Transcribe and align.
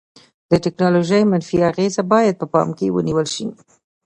د 0.49 0.51
ټیکنالوژي 0.63 1.21
منفي 1.31 1.57
اغیزې 1.71 2.03
باید 2.11 2.35
په 2.41 2.45
پام 2.53 2.69
کې 2.77 2.93
ونیول 2.95 3.27
شي. 3.35 3.45